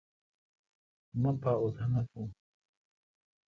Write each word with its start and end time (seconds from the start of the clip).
مہ 1.21 1.31
پا 1.41 1.51
اوتھ 1.61 1.81
نہ 1.91 2.01
تھون۔ 2.09 2.29